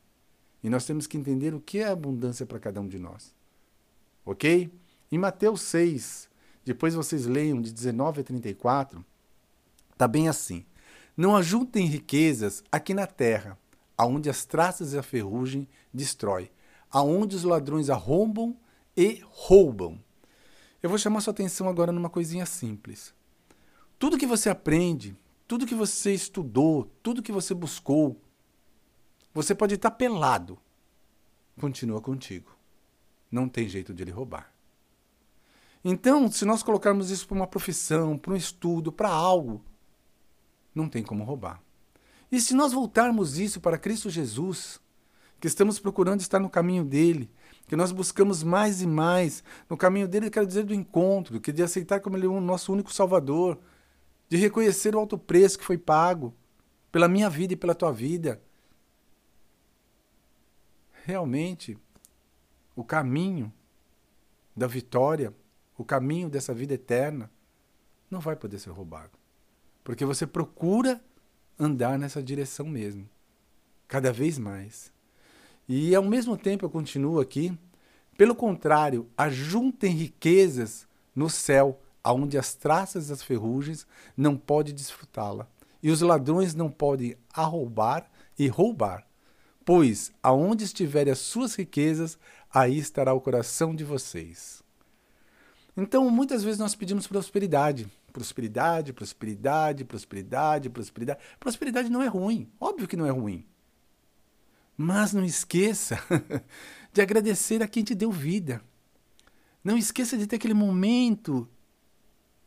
E 0.63 0.70
nós 0.70 0.86
temos 0.86 1.08
que 1.08 1.18
entender 1.18 1.54
o 1.54 1.60
que 1.60 1.80
é 1.80 1.88
abundância 1.88 2.46
para 2.46 2.60
cada 2.60 2.80
um 2.80 2.88
de 2.88 3.00
nós. 3.00 3.34
Ok? 4.25 4.72
Em 5.12 5.18
Mateus 5.18 5.62
6, 5.62 6.30
depois 6.66 6.96
vocês 6.96 7.25
leiam 7.25 7.62
de 7.62 7.72
19 7.72 8.22
a 8.22 8.24
34, 8.24 9.04
está 9.92 10.08
bem 10.08 10.30
assim. 10.30 10.66
Não 11.16 11.36
ajuntem 11.36 11.86
riquezas 11.86 12.63
aqui 12.72 12.94
na 12.94 13.06
terra, 13.06 13.58
aonde 13.98 14.30
as 14.30 14.46
traças 14.46 14.94
e 14.94 14.98
a 14.98 15.04
ferrugem 15.04 15.68
destrói, 15.94 16.50
aonde 16.90 17.36
os 17.36 17.44
ladrões 17.44 17.90
arrombam 17.90 18.56
e 18.96 19.22
roubam. 19.25 20.00
Eu 20.84 20.90
vou 20.90 21.00
chamar 21.00 21.22
sua 21.22 21.32
atenção 21.32 21.70
agora 21.70 21.94
numa 21.94 22.10
coisinha 22.10 22.46
simples. 22.46 23.13
Tudo 23.98 24.18
que 24.18 24.28
você 24.28 24.50
aprende, 24.50 25.16
tudo 25.48 25.66
que 25.66 25.74
você 25.74 26.13
estudou, 26.13 26.92
tudo 27.02 27.24
que 27.24 27.32
você 27.32 27.54
buscou, 27.54 28.20
você 29.34 29.56
pode 29.56 29.75
estar 29.75 29.92
pelado, 29.92 30.60
continua 31.58 32.02
contigo. 32.02 32.52
Não 33.32 33.48
tem 33.48 33.70
jeito 33.70 33.94
de 33.94 34.04
ele 34.04 34.12
roubar. 34.12 34.54
Então, 35.86 36.30
se 36.30 36.44
nós 36.44 36.62
colocarmos 36.62 37.10
isso 37.10 37.28
para 37.28 37.36
uma 37.36 37.48
profissão, 37.48 38.18
para 38.18 38.34
um 38.34 38.38
estudo, 38.38 38.92
para 38.92 39.10
algo, 39.10 39.63
não 40.75 40.90
tem 40.90 41.02
como 41.02 41.24
roubar. 41.24 41.62
E 42.30 42.42
se 42.42 42.54
nós 42.54 42.74
voltarmos 42.74 43.38
isso 43.38 43.62
para 43.62 43.78
Cristo 43.78 44.10
Jesus, 44.10 44.82
que 45.40 45.48
estamos 45.48 45.80
procurando 45.80 46.20
estar 46.20 46.40
no 46.40 46.50
caminho 46.50 46.84
dele, 46.84 47.30
que 47.67 47.75
nós 47.75 47.91
buscamos 47.91 48.43
mais 48.43 48.82
e 48.82 48.88
mais 48.88 49.43
no 49.70 49.77
caminho 49.77 50.08
dele, 50.08 50.29
quero 50.29 50.46
dizer 50.46 50.63
do 50.63 50.74
encontro, 50.74 51.39
que 51.39 51.51
de 51.51 51.63
aceitar 51.63 52.00
como 52.00 52.17
ele 52.17 52.25
é 52.25 52.29
o 52.29 52.41
nosso 52.41 52.72
único 52.72 52.93
salvador, 52.93 53.60
de 54.29 54.38
reconhecer 54.38 54.96
o 54.96 55.00
alto 55.00 55.17
preço 55.17 55.58
que 55.58 55.65
foi 55.65 55.77
pago 55.77 56.34
pela 56.91 57.08
minha 57.08 57.29
vida 57.29 57.53
e 57.53 57.58
pela 57.58 57.74
tua 57.74 57.91
vida. 57.91 58.41
Realmente, 61.03 61.77
o 62.75 62.84
caminho 62.84 63.51
da 64.55 64.67
vitória, 64.67 65.34
o 65.77 65.84
caminho 65.84 66.29
dessa 66.29 66.53
vida 66.53 66.75
eterna, 66.75 67.32
não 68.10 68.20
vai 68.20 68.36
poder 68.36 68.60
ser 68.60 68.70
roubado. 68.70 69.17
Porque 69.84 70.05
você 70.05 70.27
procura 70.27 71.03
andar 71.60 71.98
nessa 71.98 72.22
direção 72.22 72.67
mesmo, 72.67 73.10
cada 73.88 74.13
vez 74.13 74.38
mais. 74.38 74.93
E 75.67 75.96
ao 75.96 76.03
mesmo 76.03 76.38
tempo 76.38 76.65
eu 76.65 76.70
continuo 76.70 77.20
aqui, 77.20 77.58
pelo 78.17 78.36
contrário, 78.36 79.08
ajuntem 79.17 79.91
riquezas 79.91 80.88
no 81.15 81.29
céu, 81.29 81.79
aonde 82.03 82.38
as 82.38 82.53
traças 82.53 83.08
das 83.08 83.24
ferrugens 83.24 83.88
não 84.15 84.36
podem 84.36 84.74
desfrutá-la, 84.74 85.48
e 85.82 85.89
os 85.89 86.01
ladrões 86.01 86.53
não 86.53 86.70
podem 86.70 87.15
arroubar 87.34 88.10
e 88.38 88.48
roubar. 88.48 89.08
Pois 89.65 90.12
aonde 90.22 90.65
estiverem 90.65 91.13
as 91.13 91.20
suas 91.20 91.55
riquezas, 91.55 92.17
aí 92.53 92.77
estará 92.77 93.13
o 93.13 93.22
coração 93.22 93.74
de 93.74 93.84
vocês. 93.84 94.62
Então, 95.75 96.10
muitas 96.10 96.43
vezes 96.43 96.60
nós 96.60 96.75
pedimos 96.75 97.08
prosperidade, 97.08 97.89
Prosperidade, 98.13 98.93
prosperidade, 98.93 99.84
prosperidade, 99.84 100.70
prosperidade. 100.70 101.20
Prosperidade 101.39 101.89
não 101.89 102.00
é 102.00 102.08
ruim, 102.08 102.48
óbvio 102.60 102.88
que 102.88 102.96
não 102.96 103.08
é 103.08 103.10
ruim. 103.10 103.43
Mas 104.75 105.13
não 105.13 105.24
esqueça 105.24 106.00
de 106.92 107.01
agradecer 107.01 107.62
a 107.62 107.68
quem 107.68 107.84
te 107.84 107.94
deu 107.94 108.12
vida. 108.12 108.63
Não 109.63 109.77
esqueça 109.77 110.18
de 110.18 110.27
ter 110.27 110.38
aquele 110.38 110.53
momento 110.53 111.48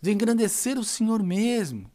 de 0.01 0.13
engrandecer 0.13 0.79
o 0.79 0.85
Senhor 0.85 1.23
mesmo. 1.23 1.91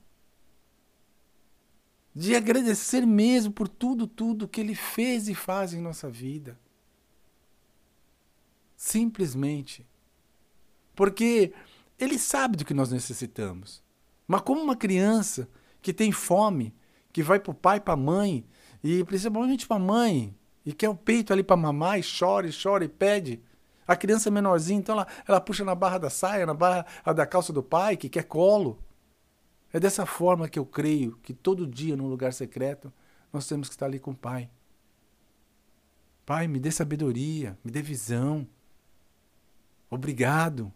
De 2.13 2.35
agradecer 2.35 3.05
mesmo 3.05 3.53
por 3.53 3.67
tudo, 3.67 4.07
tudo 4.07 4.47
que 4.47 4.59
Ele 4.59 4.75
fez 4.75 5.29
e 5.29 5.35
faz 5.35 5.73
em 5.73 5.81
nossa 5.81 6.09
vida. 6.09 6.59
Simplesmente. 8.75 9.85
Porque 10.95 11.53
ele 11.97 12.17
sabe 12.17 12.57
do 12.57 12.65
que 12.65 12.73
nós 12.73 12.91
necessitamos. 12.91 13.83
Mas 14.27 14.41
como 14.41 14.61
uma 14.61 14.75
criança 14.75 15.47
que 15.81 15.93
tem 15.93 16.11
fome, 16.11 16.73
que 17.13 17.21
vai 17.21 17.39
para 17.39 17.51
o 17.51 17.55
pai, 17.55 17.79
para 17.79 17.93
a 17.93 17.97
mãe, 17.97 18.43
e 18.83 19.03
principalmente 19.03 19.67
para 19.67 19.79
mãe, 19.79 20.35
e 20.65 20.73
quer 20.73 20.89
o 20.89 20.95
peito 20.95 21.33
ali 21.33 21.43
para 21.43 21.57
mamar, 21.57 21.99
e 21.99 22.03
chora, 22.03 22.47
e 22.47 22.51
chora, 22.51 22.83
e 22.83 22.89
pede. 22.89 23.41
A 23.87 23.95
criança 23.95 24.29
é 24.29 24.31
menorzinha, 24.31 24.79
então 24.79 24.95
ela, 24.95 25.07
ela 25.27 25.41
puxa 25.41 25.65
na 25.65 25.75
barra 25.75 25.97
da 25.97 26.09
saia, 26.09 26.45
na 26.45 26.53
barra 26.53 26.85
da 27.15 27.25
calça 27.25 27.51
do 27.51 27.63
pai, 27.63 27.97
que 27.97 28.09
quer 28.09 28.23
colo. 28.23 28.79
É 29.73 29.79
dessa 29.79 30.05
forma 30.05 30.49
que 30.49 30.59
eu 30.59 30.65
creio 30.65 31.17
que 31.23 31.33
todo 31.33 31.65
dia, 31.65 31.95
num 31.95 32.07
lugar 32.07 32.33
secreto, 32.33 32.91
nós 33.31 33.47
temos 33.47 33.69
que 33.69 33.75
estar 33.75 33.85
ali 33.85 33.99
com 33.99 34.11
o 34.11 34.15
Pai. 34.15 34.49
Pai, 36.25 36.47
me 36.47 36.59
dê 36.59 36.71
sabedoria, 36.71 37.57
me 37.63 37.71
dê 37.71 37.81
visão. 37.81 38.47
Obrigado. 39.89 40.71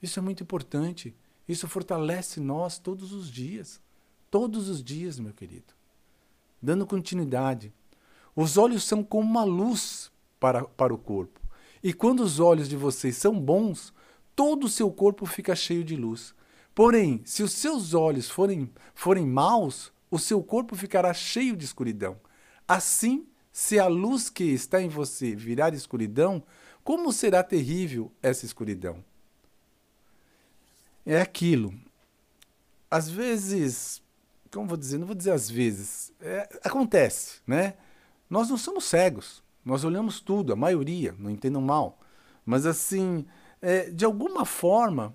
Isso 0.00 0.18
é 0.18 0.22
muito 0.22 0.42
importante. 0.42 1.14
Isso 1.48 1.68
fortalece 1.68 2.40
nós 2.40 2.78
todos 2.78 3.12
os 3.12 3.30
dias. 3.30 3.80
Todos 4.30 4.68
os 4.68 4.82
dias, 4.82 5.18
meu 5.18 5.32
querido. 5.32 5.74
Dando 6.64 6.86
continuidade. 6.86 7.72
Os 8.34 8.56
olhos 8.56 8.84
são 8.84 9.02
como 9.02 9.28
uma 9.28 9.44
luz 9.44 10.10
para, 10.40 10.64
para 10.64 10.94
o 10.94 10.98
corpo. 10.98 11.40
E 11.82 11.92
quando 11.92 12.20
os 12.20 12.40
olhos 12.40 12.68
de 12.68 12.76
vocês 12.76 13.16
são 13.16 13.38
bons, 13.38 13.92
todo 14.34 14.64
o 14.64 14.68
seu 14.68 14.90
corpo 14.90 15.26
fica 15.26 15.54
cheio 15.54 15.84
de 15.84 15.96
luz. 15.96 16.34
Porém, 16.74 17.20
se 17.24 17.42
os 17.42 17.52
seus 17.52 17.92
olhos 17.92 18.30
forem, 18.30 18.70
forem 18.94 19.26
maus, 19.26 19.92
o 20.10 20.18
seu 20.18 20.42
corpo 20.42 20.74
ficará 20.74 21.12
cheio 21.12 21.56
de 21.56 21.64
escuridão. 21.64 22.16
Assim, 22.66 23.26
se 23.52 23.78
a 23.78 23.86
luz 23.86 24.30
que 24.30 24.44
está 24.44 24.80
em 24.80 24.88
você 24.88 25.36
virar 25.36 25.74
escuridão, 25.74 26.42
como 26.82 27.12
será 27.12 27.42
terrível 27.42 28.10
essa 28.22 28.46
escuridão? 28.46 29.04
é 31.04 31.20
aquilo. 31.20 31.74
Às 32.90 33.10
vezes, 33.10 34.02
como 34.54 34.68
vou 34.68 34.76
dizer, 34.76 34.98
não 34.98 35.06
vou 35.06 35.16
dizer 35.16 35.32
às 35.32 35.50
vezes, 35.50 36.12
é, 36.20 36.48
acontece, 36.62 37.40
né? 37.44 37.74
Nós 38.30 38.48
não 38.48 38.56
somos 38.56 38.84
cegos, 38.84 39.42
nós 39.64 39.82
olhamos 39.82 40.20
tudo, 40.20 40.52
a 40.52 40.56
maioria, 40.56 41.14
não 41.18 41.28
entendam 41.28 41.60
mal. 41.60 41.98
Mas 42.46 42.64
assim, 42.64 43.26
é, 43.60 43.90
de 43.90 44.04
alguma 44.04 44.44
forma, 44.44 45.14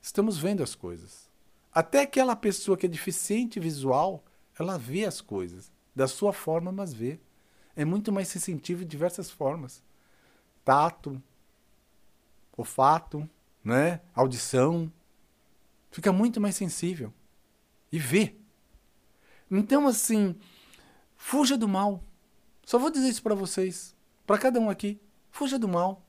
estamos 0.00 0.38
vendo 0.38 0.62
as 0.62 0.74
coisas. 0.74 1.28
Até 1.70 2.00
aquela 2.00 2.34
pessoa 2.34 2.76
que 2.76 2.86
é 2.86 2.88
deficiente 2.88 3.60
visual, 3.60 4.24
ela 4.58 4.78
vê 4.78 5.04
as 5.04 5.20
coisas, 5.20 5.70
da 5.94 6.08
sua 6.08 6.32
forma, 6.32 6.72
mas 6.72 6.94
vê. 6.94 7.20
É 7.76 7.84
muito 7.84 8.10
mais 8.10 8.28
sensitivo 8.28 8.80
de 8.80 8.90
diversas 8.90 9.30
formas. 9.30 9.82
Tato, 10.64 11.22
olfato, 12.56 13.28
né? 13.62 14.00
audição, 14.14 14.90
fica 15.90 16.12
muito 16.12 16.40
mais 16.40 16.56
sensível 16.56 17.12
e 17.90 17.98
vê. 17.98 18.36
Então, 19.50 19.86
assim, 19.86 20.36
fuja 21.16 21.56
do 21.56 21.68
mal. 21.68 22.02
Só 22.64 22.78
vou 22.78 22.90
dizer 22.90 23.08
isso 23.08 23.22
para 23.22 23.34
vocês, 23.34 23.94
para 24.26 24.38
cada 24.38 24.60
um 24.60 24.68
aqui. 24.68 25.00
Fuja 25.30 25.58
do 25.58 25.68
mal. 25.68 26.06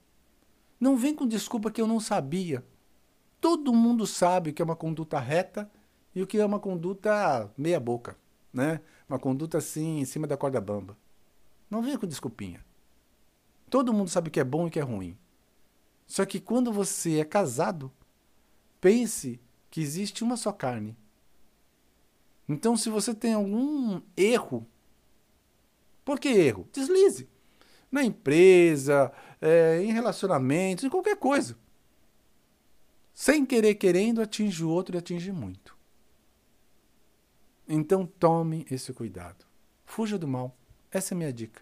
Não 0.80 0.98
vem 0.98 1.14
com 1.16 1.28
desculpa 1.28 1.72
que 1.72 1.82
eu 1.82 1.88
não 1.88 2.00
sabia. 2.00 2.66
Todo 3.40 3.74
mundo 3.74 4.06
sabe 4.06 4.50
o 4.50 4.54
que 4.54 4.62
é 4.62 4.66
uma 4.66 4.76
conduta 4.76 5.20
reta 5.20 5.70
e 6.14 6.22
o 6.22 6.28
que 6.28 6.38
é 6.38 6.46
uma 6.46 6.60
conduta 6.60 7.52
meia 7.58 7.80
boca, 7.80 8.18
né? 8.52 8.82
Uma 9.08 9.20
conduta 9.20 9.58
assim 9.58 10.00
em 10.00 10.06
cima 10.06 10.28
da 10.28 10.36
corda 10.38 10.60
bamba. 10.60 10.98
Não 11.70 11.82
venha 11.82 11.98
com 11.98 12.08
desculpinha. 12.08 12.66
Todo 13.70 13.94
mundo 13.94 14.10
sabe 14.10 14.30
o 14.30 14.32
que 14.32 14.40
é 14.40 14.44
bom 14.44 14.66
e 14.66 14.68
o 14.68 14.72
que 14.72 14.80
é 14.80 14.84
ruim. 14.84 15.18
Só 16.08 16.26
que 16.26 16.40
quando 16.40 16.74
você 16.74 17.20
é 17.20 17.26
casado, 17.26 17.92
pense 18.82 19.40
que 19.70 19.80
existe 19.80 20.24
uma 20.24 20.36
só 20.36 20.52
carne. 20.52 20.98
Então, 22.50 22.76
se 22.76 22.90
você 22.90 23.14
tem 23.14 23.34
algum 23.34 24.02
erro, 24.18 24.66
por 26.04 26.20
que 26.20 26.28
erro? 26.30 26.68
Deslize. 26.74 27.30
Na 27.92 28.04
empresa, 28.04 29.12
é, 29.40 29.82
em 29.84 29.94
relacionamentos, 29.94 30.84
em 30.84 30.90
qualquer 30.90 31.16
coisa. 31.16 31.56
Sem 33.14 33.46
querer, 33.46 33.76
querendo, 33.76 34.22
atinge 34.22 34.64
o 34.64 34.70
outro 34.70 34.96
e 34.96 34.98
atinge 34.98 35.32
muito. 35.32 35.78
Então, 37.68 38.06
tome 38.06 38.66
esse 38.72 38.92
cuidado. 38.94 39.46
Fuja 39.86 40.18
do 40.18 40.28
mal. 40.28 40.58
Essa 40.92 41.14
é 41.14 41.16
a 41.16 41.18
minha 41.18 41.34
dica. 41.34 41.62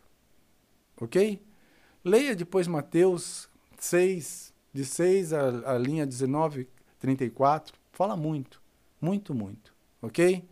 Ok? 1.02 1.46
Leia 2.04 2.34
depois 2.34 2.66
Mateus 2.66 3.50
6, 3.78 4.54
de 4.74 4.86
6 4.86 5.34
à, 5.34 5.74
à 5.74 5.78
linha 5.78 6.06
19, 6.06 6.70
34, 7.00 7.78
Fala 7.98 8.16
muito. 8.16 8.62
Muito, 9.02 9.34
muito. 9.34 9.74
Ok? 10.00 10.48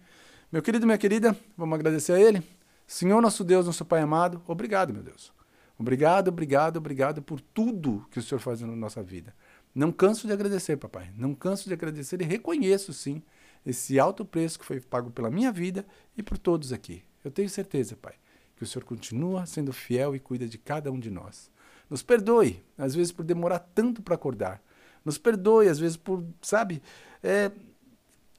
Meu 0.52 0.62
querido, 0.62 0.86
minha 0.86 0.98
querida, 0.98 1.36
vamos 1.58 1.74
agradecer 1.74 2.14
a 2.14 2.20
Ele. 2.20 2.42
Senhor 2.86 3.20
nosso 3.20 3.44
Deus, 3.44 3.66
nosso 3.66 3.84
Pai 3.84 4.02
amado, 4.02 4.42
obrigado, 4.46 4.94
meu 4.94 5.02
Deus. 5.02 5.34
Obrigado, 5.78 6.28
obrigado, 6.28 6.78
obrigado 6.78 7.22
por 7.22 7.42
tudo 7.42 8.06
que 8.12 8.20
o 8.20 8.22
Senhor 8.22 8.40
faz 8.40 8.62
na 8.62 8.68
nossa 8.68 9.02
vida. 9.02 9.36
Não 9.74 9.92
canso 9.92 10.28
de 10.28 10.34
agradecer, 10.34 10.78
papai. 10.78 11.12
Não 11.18 11.34
canso 11.34 11.68
de 11.68 11.74
agradecer 11.74 12.22
e 12.22 12.24
reconheço, 12.24 12.94
sim, 12.94 13.24
esse 13.66 14.00
alto 14.00 14.24
preço 14.24 14.60
que 14.60 14.66
foi 14.66 14.80
pago 14.80 15.10
pela 15.10 15.32
minha 15.32 15.52
vida 15.52 15.84
e 16.16 16.22
por 16.22 16.38
todos 16.38 16.72
aqui. 16.72 17.04
Eu 17.24 17.32
tenho 17.32 17.50
certeza, 17.50 17.96
pai, 17.96 18.14
que 18.56 18.64
o 18.64 18.68
Senhor 18.68 18.86
continua 18.86 19.48
sendo 19.48 19.74
fiel 19.74 20.16
e 20.16 20.20
cuida 20.20 20.48
de 20.48 20.60
cada 20.60 20.92
um 20.92 21.00
de 21.00 21.10
nós. 21.10 21.50
Nos 21.90 22.04
perdoe, 22.04 22.64
às 22.78 22.94
vezes, 22.94 23.12
por 23.12 23.26
demorar 23.26 23.60
tanto 23.60 24.02
para 24.04 24.14
acordar. 24.14 24.62
Nos 25.04 25.18
perdoe, 25.18 25.68
às 25.68 25.80
vezes, 25.80 25.98
por, 25.98 26.24
sabe, 26.42 26.82
é, 27.24 27.52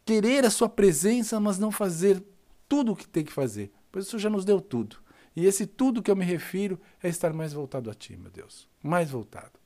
querer 0.07 0.47
a 0.47 0.51
Sua 0.51 0.69
presença, 0.69 1.39
mas 1.39 1.59
não 1.59 1.71
fazer 1.71 2.23
tudo 2.69 2.93
o 2.93 2.97
que 2.97 3.07
tem 3.07 3.25
que 3.25 3.33
fazer. 3.33 3.71
Pois 3.93 4.07
o 4.07 4.11
Senhor 4.11 4.21
já 4.21 4.31
nos 4.31 4.45
deu 4.45 4.61
tudo. 4.61 4.97
E 5.35 5.45
esse 5.45 5.67
tudo 5.67 6.03
que 6.03 6.11
eu 6.11 6.17
me 6.17 6.25
refiro 6.25 6.81
é 7.03 7.09
estar 7.09 7.33
mais 7.33 7.53
voltado 7.53 7.91
a 7.91 7.95
Ti, 7.95 8.17
meu 8.17 8.31
Deus. 8.31 8.67
Mais 8.83 9.11
voltado. 9.11 9.59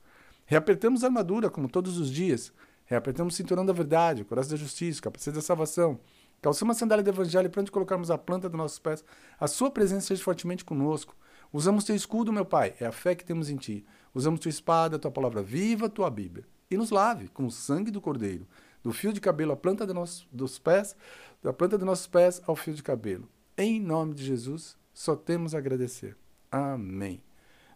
Reapertamos 0.45 1.03
a 1.03 1.07
armadura, 1.07 1.49
como 1.49 1.69
todos 1.69 1.97
os 1.97 2.11
dias. 2.11 2.51
Reapertamos 2.85 3.33
o 3.33 3.37
cinturão 3.37 3.65
da 3.65 3.71
verdade, 3.71 4.23
o 4.23 4.25
coração 4.25 4.51
da 4.51 4.57
justiça, 4.57 5.01
capacete 5.01 5.35
da 5.35 5.41
salvação. 5.41 5.99
Calçamos 6.41 6.75
a 6.75 6.79
sandália 6.79 7.03
do 7.03 7.09
evangelho 7.09 7.49
para 7.49 7.61
onde 7.61 7.71
colocarmos 7.71 8.11
a 8.11 8.17
planta 8.17 8.49
dos 8.49 8.57
nossos 8.57 8.79
pés. 8.79 9.05
A 9.39 9.47
sua 9.47 9.69
presença 9.69 10.07
seja 10.07 10.23
fortemente 10.23 10.65
conosco. 10.65 11.15
Usamos 11.53 11.83
teu 11.83 11.95
escudo, 11.95 12.33
meu 12.33 12.45
Pai, 12.45 12.73
é 12.79 12.85
a 12.87 12.91
fé 12.91 13.13
que 13.13 13.23
temos 13.23 13.49
em 13.49 13.57
ti. 13.57 13.85
Usamos 14.13 14.39
tua 14.39 14.49
espada, 14.49 14.97
tua 14.97 15.11
palavra 15.11 15.41
viva, 15.43 15.87
tua 15.87 16.09
Bíblia. 16.09 16.45
E 16.69 16.75
nos 16.75 16.89
lave 16.89 17.27
com 17.27 17.45
o 17.45 17.51
sangue 17.51 17.91
do 17.91 18.01
Cordeiro, 18.01 18.47
do 18.83 18.91
fio 18.91 19.13
de 19.13 19.21
cabelo 19.21 19.51
à 19.51 19.57
planta 19.57 19.85
de 19.85 19.93
nossos, 19.93 20.27
dos 20.31 20.57
pés, 20.59 20.95
da 21.41 21.53
planta 21.53 21.77
dos 21.77 21.85
nossos 21.85 22.07
pés 22.07 22.41
ao 22.45 22.55
fio 22.55 22.73
de 22.73 22.83
cabelo. 22.83 23.27
Em 23.57 23.79
nome 23.79 24.13
de 24.13 24.23
Jesus, 24.23 24.77
só 24.93 25.15
temos 25.15 25.53
a 25.53 25.57
agradecer. 25.57 26.17
Amém. 26.51 27.21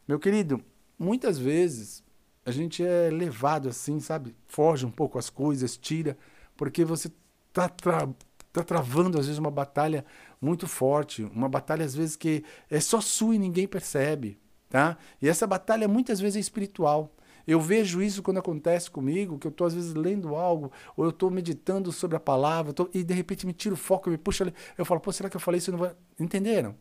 Meu 0.07 0.19
querido, 0.19 0.61
muitas 0.97 1.37
vezes 1.37 2.03
a 2.45 2.51
gente 2.51 2.83
é 2.83 3.09
levado 3.09 3.69
assim, 3.69 3.99
sabe? 3.99 4.35
Foge 4.45 4.85
um 4.85 4.91
pouco 4.91 5.17
as 5.17 5.29
coisas, 5.29 5.77
tira, 5.77 6.17
porque 6.55 6.85
você 6.85 7.11
tá, 7.51 7.67
tra 7.67 8.07
tá 8.53 8.63
travando 8.63 9.19
às 9.19 9.25
vezes 9.25 9.39
uma 9.39 9.51
batalha 9.51 10.05
muito 10.39 10.67
forte, 10.67 11.23
uma 11.23 11.49
batalha 11.49 11.83
às 11.83 11.95
vezes 11.95 12.15
que 12.15 12.43
é 12.69 12.79
só 12.79 13.01
sua 13.01 13.35
e 13.35 13.39
ninguém 13.39 13.67
percebe, 13.67 14.39
tá? 14.69 14.97
E 15.21 15.27
essa 15.27 15.47
batalha 15.47 15.87
muitas 15.87 16.19
vezes 16.19 16.37
é 16.37 16.39
espiritual. 16.39 17.11
Eu 17.47 17.59
vejo 17.59 18.01
isso 18.01 18.23
quando 18.23 18.37
acontece 18.37 18.89
comigo, 18.89 19.37
que 19.37 19.47
eu 19.47 19.51
estou 19.51 19.67
às 19.67 19.73
vezes 19.73 19.93
lendo 19.93 20.35
algo, 20.35 20.71
ou 20.97 21.05
eu 21.05 21.11
estou 21.11 21.29
meditando 21.29 21.91
sobre 21.91 22.17
a 22.17 22.19
palavra, 22.19 22.73
tô, 22.73 22.89
e 22.93 23.03
de 23.03 23.13
repente 23.13 23.45
me 23.45 23.53
tira 23.53 23.73
o 23.73 23.77
foco, 23.77 24.09
me 24.09 24.17
puxa, 24.17 24.51
eu 24.77 24.85
falo, 24.85 24.99
pô, 24.99 25.11
será 25.11 25.29
que 25.29 25.37
eu 25.37 25.41
falei 25.41 25.59
isso? 25.59 25.71
Não 25.71 25.79
vai... 25.79 25.95
Entenderam? 26.19 26.75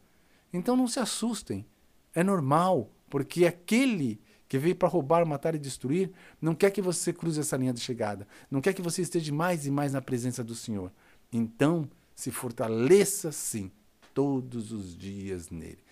Então 0.52 0.76
não 0.76 0.88
se 0.88 0.99
assustem. 0.99 1.66
É 2.14 2.23
normal, 2.23 2.90
porque 3.11 3.44
aquele 3.44 4.21
que 4.49 4.59
veio 4.59 4.76
para 4.76 4.88
roubar, 4.88 5.26
matar 5.26 5.54
e 5.54 5.59
destruir, 5.59 6.12
não 6.40 6.54
quer 6.54 6.71
que 6.71 6.80
você 6.80 7.12
cruze 7.12 7.40
essa 7.40 7.56
linha 7.56 7.73
de 7.73 7.80
chegada. 7.80 8.26
Não 8.50 8.61
quer 8.61 8.73
que 8.73 8.83
você 8.83 9.02
esteja 9.02 9.33
mais 9.35 9.66
e 9.66 9.71
mais 9.71 9.92
na 9.92 10.00
presença 10.00 10.44
do 10.44 10.54
Senhor. 10.54 10.92
Então, 11.33 11.88
se 12.14 12.30
fortaleça 12.30 13.33
sim, 13.33 13.73
todos 14.14 14.71
os 14.71 14.97
dias 14.97 15.50
nele. 15.50 15.83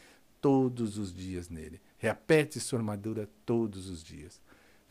Todos 0.41 0.97
os 0.97 1.13
dias 1.13 1.49
nele. 1.49 1.81
Reaperte 1.99 2.61
sua 2.61 2.79
armadura 2.79 3.29
todos 3.45 3.89
os 3.89 4.03
dias. 4.03 4.41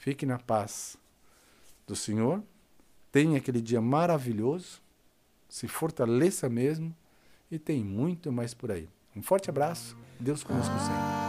Fique 0.02 0.26
na 0.26 0.40
paz 0.40 0.98
do 1.86 1.96
Senhor. 1.96 2.42
Tenha 3.12 3.38
aquele 3.38 3.62
dia 3.62 3.80
maravilhoso. 3.80 4.82
Se 5.48 5.68
fortaleça 5.68 6.50
mesmo. 6.50 6.96
E 7.52 7.60
tem 7.60 7.84
muito 7.84 8.32
mais 8.32 8.52
por 8.52 8.72
aí. 8.72 8.90
Um 9.16 9.22
forte 9.22 9.52
abraço. 9.52 9.96
Deus 10.20 10.44
conosco 10.44 10.74
sempre. 10.80 11.21